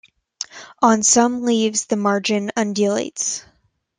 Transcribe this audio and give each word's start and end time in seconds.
On 0.81 1.03
some 1.03 1.43
leaves 1.43 1.85
the 1.85 1.95
margin 1.95 2.49
undulates. 2.57 3.45